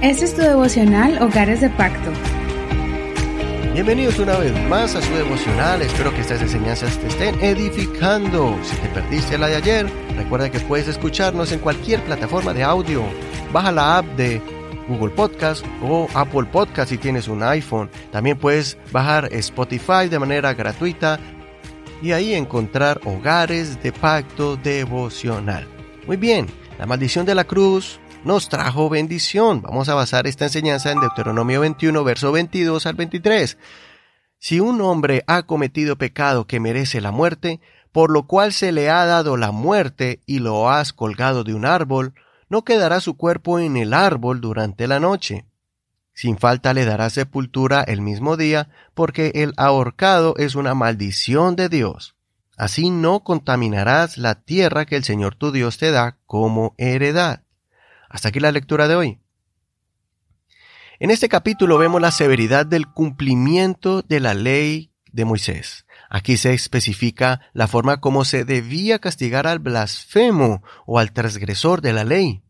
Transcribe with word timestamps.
Este 0.00 0.26
es 0.26 0.36
tu 0.36 0.42
devocional 0.42 1.20
Hogares 1.20 1.60
de 1.60 1.70
Pacto. 1.70 2.12
Bienvenidos 3.72 4.16
una 4.20 4.38
vez 4.38 4.52
más 4.68 4.94
a 4.94 5.02
su 5.02 5.12
devocional. 5.12 5.82
Espero 5.82 6.14
que 6.14 6.20
estas 6.20 6.40
enseñanzas 6.40 6.96
te 6.98 7.08
estén 7.08 7.34
edificando. 7.42 8.56
Si 8.62 8.76
te 8.76 8.88
perdiste 8.90 9.36
la 9.36 9.48
de 9.48 9.56
ayer, 9.56 9.86
recuerda 10.16 10.52
que 10.52 10.60
puedes 10.60 10.86
escucharnos 10.86 11.50
en 11.50 11.58
cualquier 11.58 12.00
plataforma 12.04 12.54
de 12.54 12.62
audio. 12.62 13.02
Baja 13.52 13.72
la 13.72 13.98
app 13.98 14.06
de 14.16 14.40
Google 14.86 15.10
Podcast 15.10 15.66
o 15.82 16.06
Apple 16.14 16.44
Podcast 16.44 16.90
si 16.90 16.98
tienes 16.98 17.26
un 17.26 17.42
iPhone. 17.42 17.90
También 18.12 18.38
puedes 18.38 18.78
bajar 18.92 19.28
Spotify 19.32 20.08
de 20.08 20.20
manera 20.20 20.54
gratuita 20.54 21.18
y 22.00 22.12
ahí 22.12 22.34
encontrar 22.34 23.00
hogares 23.04 23.82
de 23.82 23.90
pacto 23.90 24.56
devocional. 24.56 25.66
Muy 26.06 26.16
bien, 26.16 26.46
la 26.78 26.86
maldición 26.86 27.26
de 27.26 27.34
la 27.34 27.42
cruz 27.42 27.98
nos 28.24 28.48
trajo 28.48 28.88
bendición. 28.88 29.62
Vamos 29.62 29.88
a 29.88 29.94
basar 29.94 30.26
esta 30.26 30.46
enseñanza 30.46 30.90
en 30.92 31.00
Deuteronomio 31.00 31.60
21, 31.60 32.04
verso 32.04 32.32
22 32.32 32.86
al 32.86 32.94
23. 32.94 33.58
Si 34.38 34.60
un 34.60 34.80
hombre 34.80 35.24
ha 35.26 35.44
cometido 35.44 35.96
pecado 35.96 36.46
que 36.46 36.60
merece 36.60 37.00
la 37.00 37.10
muerte, 37.10 37.60
por 37.92 38.10
lo 38.10 38.26
cual 38.26 38.52
se 38.52 38.72
le 38.72 38.90
ha 38.90 39.04
dado 39.04 39.36
la 39.36 39.50
muerte 39.50 40.20
y 40.26 40.38
lo 40.40 40.70
has 40.70 40.92
colgado 40.92 41.44
de 41.44 41.54
un 41.54 41.64
árbol, 41.64 42.14
no 42.48 42.64
quedará 42.64 43.00
su 43.00 43.16
cuerpo 43.16 43.58
en 43.58 43.76
el 43.76 43.92
árbol 43.94 44.40
durante 44.40 44.86
la 44.86 45.00
noche. 45.00 45.46
Sin 46.12 46.38
falta 46.38 46.74
le 46.74 46.84
dará 46.84 47.10
sepultura 47.10 47.82
el 47.82 48.00
mismo 48.00 48.36
día, 48.36 48.68
porque 48.94 49.32
el 49.36 49.54
ahorcado 49.56 50.34
es 50.36 50.54
una 50.54 50.74
maldición 50.74 51.56
de 51.56 51.68
Dios. 51.68 52.16
Así 52.56 52.90
no 52.90 53.20
contaminarás 53.20 54.18
la 54.18 54.34
tierra 54.34 54.84
que 54.84 54.96
el 54.96 55.04
Señor 55.04 55.36
tu 55.36 55.52
Dios 55.52 55.78
te 55.78 55.92
da 55.92 56.18
como 56.26 56.74
heredad. 56.76 57.42
Hasta 58.08 58.28
aquí 58.28 58.40
la 58.40 58.52
lectura 58.52 58.88
de 58.88 58.96
hoy. 58.96 59.20
En 60.98 61.10
este 61.10 61.28
capítulo 61.28 61.78
vemos 61.78 62.00
la 62.00 62.10
severidad 62.10 62.66
del 62.66 62.88
cumplimiento 62.88 64.02
de 64.02 64.20
la 64.20 64.34
ley 64.34 64.92
de 65.12 65.24
Moisés. 65.24 65.86
Aquí 66.10 66.36
se 66.36 66.54
especifica 66.54 67.40
la 67.52 67.68
forma 67.68 68.00
como 68.00 68.24
se 68.24 68.44
debía 68.44 68.98
castigar 68.98 69.46
al 69.46 69.58
blasfemo 69.58 70.62
o 70.86 70.98
al 70.98 71.12
transgresor 71.12 71.82
de 71.82 71.92
la 71.92 72.04
ley. 72.04 72.42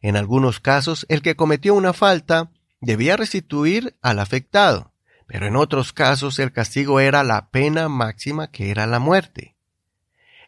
En 0.00 0.16
algunos 0.16 0.58
casos, 0.58 1.06
el 1.08 1.22
que 1.22 1.36
cometió 1.36 1.74
una 1.74 1.92
falta 1.92 2.50
debía 2.80 3.16
restituir 3.16 3.96
al 4.02 4.18
afectado, 4.18 4.92
pero 5.28 5.46
en 5.46 5.54
otros 5.54 5.92
casos 5.92 6.38
el 6.40 6.52
castigo 6.52 6.98
era 6.98 7.22
la 7.22 7.50
pena 7.50 7.88
máxima 7.88 8.50
que 8.50 8.70
era 8.70 8.86
la 8.86 8.98
muerte. 8.98 9.56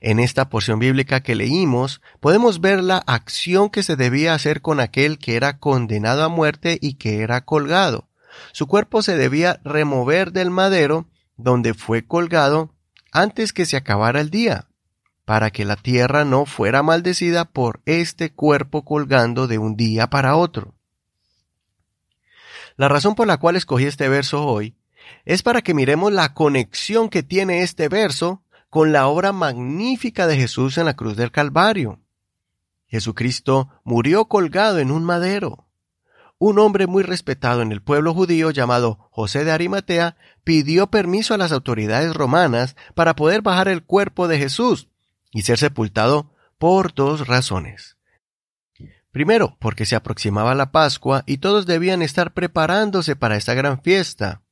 En 0.07 0.19
esta 0.19 0.51
porción 0.51 0.81
bíblica 0.81 1.23
que 1.23 1.35
leímos, 1.35 2.03
podemos 2.21 2.61
ver 2.61 2.85
la 2.85 2.99
acción 2.99 3.71
que 3.71 3.83
se 3.83 3.97
debía 3.97 4.35
hacer 4.35 4.61
con 4.61 4.79
aquel 4.79 5.17
que 5.19 5.35
era 5.35 5.59
condenado 5.59 6.23
a 6.25 6.29
muerte 6.29 6.77
y 6.79 6.97
que 6.97 7.23
era 7.23 7.47
colgado. 7.47 8.07
Su 8.53 8.67
cuerpo 8.67 9.01
se 9.01 9.17
debía 9.17 9.63
remover 9.65 10.33
del 10.33 10.51
madero 10.51 11.07
donde 11.39 11.73
fue 11.73 12.07
colgado 12.07 12.75
antes 13.13 13.55
que 13.55 13.65
se 13.65 13.79
acabara 13.79 14.21
el 14.21 14.29
día, 14.29 14.67
para 15.25 15.51
que 15.51 15.65
la 15.65 15.77
tierra 15.77 16.27
no 16.27 16.45
fuera 16.45 16.83
maldecida 16.83 17.47
por 17.47 17.81
este 17.87 18.31
cuerpo 18.31 18.85
colgando 18.85 19.47
de 19.47 19.57
un 19.57 19.75
día 19.75 20.11
para 20.11 20.37
otro. 20.37 20.75
La 22.77 22.91
razón 22.91 23.15
por 23.15 23.27
la 23.27 23.39
cual 23.39 23.57
escogí 23.57 23.87
este 23.87 24.11
verso 24.11 24.45
hoy 24.45 24.77
es 25.25 25.43
para 25.43 25.63
que 25.63 25.73
miremos 25.73 26.13
la 26.13 26.35
conexión 26.35 27.09
que 27.09 27.23
tiene 27.23 27.63
este 27.63 27.89
verso 27.89 28.44
con 28.75 28.91
la 28.91 29.07
obra 29.07 29.33
magnífica 29.33 30.27
de 30.27 30.37
Jesús 30.37 30.79
en 30.79 30.87
la 30.87 30.97
cruz 30.97 31.17
del 31.17 31.31
Calvario. 31.31 32.01
Jesucristo 32.89 33.69
murió 33.85 34.25
colgado 34.25 34.81
en 34.81 34.91
un 34.91 35.05
madero. 35.05 35.69
Un 36.39 36.59
hombre 36.59 36.89
muy 36.89 37.05
respetado 37.05 37.63
en 37.63 37.71
el 37.71 37.83
pueblo 37.83 38.13
judío 38.15 38.51
llamado 38.51 39.09
José 39.13 39.45
de 39.45 39.53
Arimatea 39.53 40.17
pidió 40.43 40.89
permiso 40.89 41.35
a 41.35 41.39
las 41.39 41.53
autoridades 41.53 42.15
romanas 42.15 42.75
para 42.97 43.15
poder 43.15 43.43
bajar 43.43 43.69
el 43.69 43.85
cuerpo 43.85 44.27
de 44.27 44.39
Jesús 44.39 44.89
y 45.31 45.43
ser 45.43 45.59
sepultado 45.59 46.33
por 46.59 46.95
dos 46.95 47.29
razones. 47.29 47.97
Primero, 49.13 49.57
porque 49.61 49.87
se 49.87 49.95
aproximaba 49.95 50.57
la 50.57 50.73
Pascua 50.73 51.23
y 51.27 51.39
todos 51.39 51.67
debían 51.67 52.03
estar 52.03 52.35
preparándose 52.35 53.15
para 53.15 53.37
esta 53.37 53.55
gran 53.55 53.81
fiesta 53.83 54.43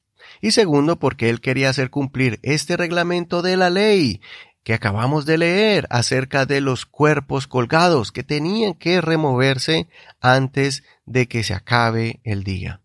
y 0.41 0.53
segundo 0.53 0.99
porque 0.99 1.31
él 1.31 1.41
quería 1.41 1.71
hacer 1.71 1.91
cumplir 1.91 2.39
este 2.43 2.77
reglamento 2.77 3.43
de 3.43 3.57
la 3.57 3.71
ley 3.71 4.21
que 4.65 4.75
acabamos 4.75 5.27
de 5.27 5.39
leer 5.39 5.87
acerca 5.91 6.47
de 6.47 6.61
los 6.61 6.87
cuerpos 6.87 7.47
colgados 7.47 8.13
que 8.13 8.23
tenían 8.23 8.75
que 8.75 9.01
removerse 9.01 9.89
antes 10.21 10.85
de 11.05 11.27
que 11.27 11.43
se 11.43 11.55
acabe 11.55 12.21
el 12.23 12.45
día. 12.45 12.81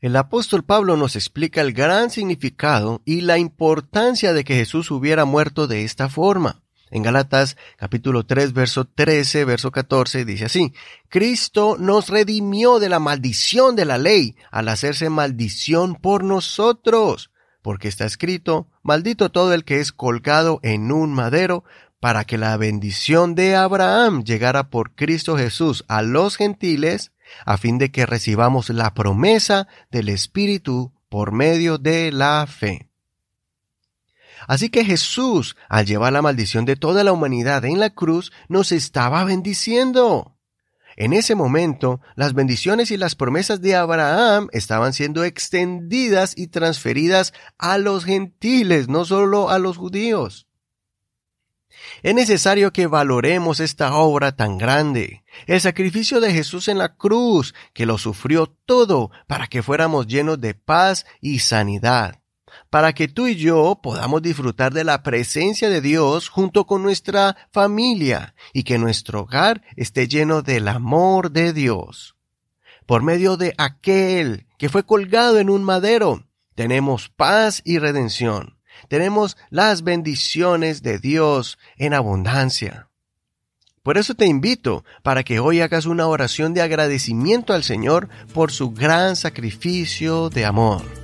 El 0.00 0.16
apóstol 0.16 0.64
Pablo 0.64 0.96
nos 0.96 1.16
explica 1.16 1.60
el 1.60 1.72
gran 1.72 2.10
significado 2.10 3.00
y 3.04 3.22
la 3.22 3.38
importancia 3.38 4.32
de 4.32 4.44
que 4.44 4.56
Jesús 4.56 4.90
hubiera 4.90 5.24
muerto 5.24 5.66
de 5.66 5.84
esta 5.84 6.08
forma. 6.08 6.63
En 6.94 7.02
Galatas 7.02 7.56
capítulo 7.76 8.24
3 8.24 8.52
verso 8.52 8.84
13 8.84 9.44
verso 9.44 9.72
14 9.72 10.24
dice 10.24 10.44
así, 10.44 10.72
Cristo 11.08 11.74
nos 11.76 12.08
redimió 12.08 12.78
de 12.78 12.88
la 12.88 13.00
maldición 13.00 13.74
de 13.74 13.84
la 13.84 13.98
ley 13.98 14.36
al 14.52 14.68
hacerse 14.68 15.10
maldición 15.10 15.96
por 15.96 16.22
nosotros, 16.22 17.32
porque 17.62 17.88
está 17.88 18.04
escrito, 18.04 18.68
maldito 18.84 19.32
todo 19.32 19.54
el 19.54 19.64
que 19.64 19.80
es 19.80 19.90
colgado 19.90 20.60
en 20.62 20.92
un 20.92 21.12
madero, 21.12 21.64
para 21.98 22.26
que 22.26 22.38
la 22.38 22.56
bendición 22.56 23.34
de 23.34 23.56
Abraham 23.56 24.22
llegara 24.22 24.70
por 24.70 24.94
Cristo 24.94 25.36
Jesús 25.36 25.84
a 25.88 26.00
los 26.02 26.36
gentiles, 26.36 27.10
a 27.44 27.56
fin 27.56 27.76
de 27.78 27.90
que 27.90 28.06
recibamos 28.06 28.70
la 28.70 28.94
promesa 28.94 29.66
del 29.90 30.10
Espíritu 30.10 30.92
por 31.08 31.32
medio 31.32 31.76
de 31.76 32.12
la 32.12 32.46
fe. 32.46 32.88
Así 34.46 34.68
que 34.68 34.84
Jesús, 34.84 35.56
al 35.68 35.86
llevar 35.86 36.12
la 36.12 36.22
maldición 36.22 36.64
de 36.64 36.76
toda 36.76 37.04
la 37.04 37.12
humanidad 37.12 37.64
en 37.64 37.80
la 37.80 37.90
cruz, 37.90 38.32
nos 38.48 38.72
estaba 38.72 39.24
bendiciendo. 39.24 40.36
En 40.96 41.12
ese 41.12 41.34
momento, 41.34 42.00
las 42.14 42.34
bendiciones 42.34 42.90
y 42.90 42.96
las 42.96 43.16
promesas 43.16 43.60
de 43.60 43.74
Abraham 43.74 44.48
estaban 44.52 44.92
siendo 44.92 45.24
extendidas 45.24 46.34
y 46.36 46.48
transferidas 46.48 47.32
a 47.58 47.78
los 47.78 48.04
gentiles, 48.04 48.88
no 48.88 49.04
solo 49.04 49.50
a 49.50 49.58
los 49.58 49.76
judíos. 49.76 50.46
Es 52.04 52.14
necesario 52.14 52.72
que 52.72 52.86
valoremos 52.86 53.58
esta 53.58 53.94
obra 53.94 54.36
tan 54.36 54.58
grande, 54.58 55.24
el 55.46 55.60
sacrificio 55.60 56.20
de 56.20 56.32
Jesús 56.32 56.68
en 56.68 56.78
la 56.78 56.94
cruz, 56.94 57.54
que 57.72 57.86
lo 57.86 57.98
sufrió 57.98 58.46
todo 58.64 59.10
para 59.26 59.48
que 59.48 59.62
fuéramos 59.62 60.06
llenos 60.06 60.40
de 60.40 60.54
paz 60.54 61.04
y 61.20 61.40
sanidad 61.40 62.23
para 62.70 62.92
que 62.92 63.08
tú 63.08 63.26
y 63.26 63.36
yo 63.36 63.80
podamos 63.82 64.22
disfrutar 64.22 64.72
de 64.72 64.84
la 64.84 65.02
presencia 65.02 65.70
de 65.70 65.80
Dios 65.80 66.28
junto 66.28 66.66
con 66.66 66.82
nuestra 66.82 67.36
familia 67.52 68.34
y 68.52 68.62
que 68.64 68.78
nuestro 68.78 69.22
hogar 69.22 69.62
esté 69.76 70.08
lleno 70.08 70.42
del 70.42 70.68
amor 70.68 71.30
de 71.30 71.52
Dios. 71.52 72.16
Por 72.86 73.02
medio 73.02 73.36
de 73.36 73.54
aquel 73.58 74.46
que 74.58 74.68
fue 74.68 74.84
colgado 74.84 75.38
en 75.38 75.50
un 75.50 75.64
madero, 75.64 76.26
tenemos 76.54 77.08
paz 77.08 77.62
y 77.64 77.78
redención. 77.78 78.58
Tenemos 78.88 79.36
las 79.50 79.82
bendiciones 79.82 80.82
de 80.82 80.98
Dios 80.98 81.58
en 81.76 81.94
abundancia. 81.94 82.88
Por 83.82 83.98
eso 83.98 84.14
te 84.14 84.26
invito 84.26 84.82
para 85.02 85.24
que 85.24 85.40
hoy 85.40 85.60
hagas 85.60 85.84
una 85.84 86.06
oración 86.06 86.54
de 86.54 86.62
agradecimiento 86.62 87.52
al 87.52 87.64
Señor 87.64 88.08
por 88.32 88.50
su 88.50 88.70
gran 88.70 89.14
sacrificio 89.14 90.30
de 90.30 90.46
amor. 90.46 91.03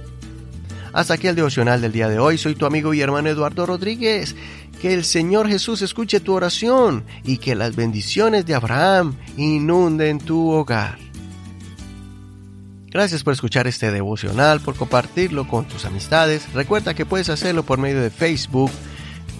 Hasta 0.92 1.14
aquí 1.14 1.28
el 1.28 1.36
devocional 1.36 1.80
del 1.80 1.92
día 1.92 2.08
de 2.08 2.18
hoy. 2.18 2.38
Soy 2.38 2.54
tu 2.54 2.66
amigo 2.66 2.92
y 2.94 3.00
hermano 3.00 3.28
Eduardo 3.28 3.66
Rodríguez. 3.66 4.34
Que 4.80 4.94
el 4.94 5.04
Señor 5.04 5.48
Jesús 5.48 5.82
escuche 5.82 6.20
tu 6.20 6.32
oración 6.32 7.04
y 7.24 7.38
que 7.38 7.54
las 7.54 7.76
bendiciones 7.76 8.46
de 8.46 8.54
Abraham 8.54 9.14
inunden 9.36 10.18
tu 10.18 10.50
hogar. 10.50 10.98
Gracias 12.88 13.22
por 13.22 13.34
escuchar 13.34 13.68
este 13.68 13.92
devocional, 13.92 14.60
por 14.60 14.74
compartirlo 14.74 15.46
con 15.46 15.66
tus 15.66 15.84
amistades. 15.84 16.52
Recuerda 16.54 16.94
que 16.94 17.06
puedes 17.06 17.28
hacerlo 17.28 17.62
por 17.62 17.78
medio 17.78 18.02
de 18.02 18.10
Facebook. 18.10 18.70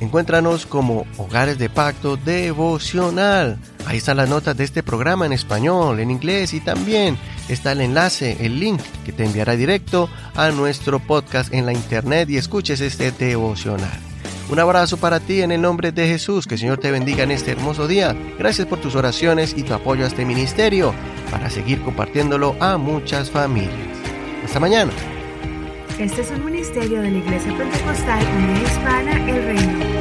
Encuéntranos 0.00 0.66
como 0.66 1.04
Hogares 1.16 1.58
de 1.58 1.69
Pacto 1.69 2.16
Devocional. 2.16 3.58
Ahí 3.86 3.98
están 3.98 4.19
las 4.19 4.28
notas 4.28 4.56
de 4.56 4.64
este 4.64 4.82
programa 4.82 5.26
en 5.26 5.32
español, 5.32 5.98
en 5.98 6.10
inglés 6.10 6.54
y 6.54 6.60
también 6.60 7.19
está 7.52 7.73
el 7.73 7.81
enlace, 7.81 8.37
el 8.41 8.61
link 8.61 8.81
que 9.05 9.12
te 9.12 9.25
enviará 9.25 9.56
directo 9.56 10.08
a 10.35 10.50
nuestro 10.50 10.99
podcast 11.00 11.52
en 11.52 11.67
la 11.67 11.73
internet 11.73 12.31
y 12.31 12.37
escuches 12.37 12.81
este 12.81 13.11
devocional. 13.12 13.99
Un 14.50 14.58
abrazo 14.58 14.97
para 14.97 15.20
ti 15.20 15.43
en 15.43 15.52
el 15.52 15.61
nombre 15.61 15.93
de 15.93 16.08
Jesús. 16.08 16.47
Que 16.47 16.55
el 16.55 16.61
Señor 16.61 16.79
te 16.79 16.91
bendiga 16.91 17.23
en 17.23 17.31
este 17.31 17.52
hermoso 17.52 17.87
día. 17.87 18.17
Gracias 18.37 18.67
por 18.67 18.81
tus 18.81 18.97
oraciones 18.97 19.55
y 19.56 19.62
tu 19.62 19.75
apoyo 19.75 20.05
a 20.05 20.08
este 20.08 20.25
ministerio 20.25 20.93
para 21.31 21.49
seguir 21.50 21.81
compartiéndolo 21.82 22.56
a 22.58 22.76
muchas 22.76 23.31
familias. 23.31 23.75
Hasta 24.44 24.58
mañana. 24.58 24.91
Este 26.00 26.23
es 26.23 26.31
un 26.31 26.44
ministerio 26.44 27.00
de 27.00 27.11
la 27.11 27.19
Iglesia 27.19 27.56
Pentecostal 27.56 28.26
Unida 28.38 28.62
Hispana 28.62 29.31
El 29.31 29.44
Reino. 29.44 30.00